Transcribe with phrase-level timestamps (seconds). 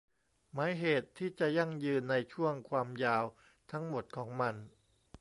[0.53, 3.23] หมายเหตุที่จะยั่งยืนในช่วงความยาว
[3.71, 4.55] ทั้งหมดของมัน